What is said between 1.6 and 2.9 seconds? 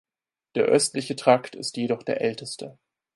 jedoch der älteste.